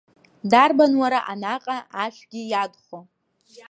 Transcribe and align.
Дарбан, 0.51 0.93
уара, 1.01 1.19
анаҟа 1.31 1.77
ашәгьы 2.03 2.41
иадхо? 2.45 2.99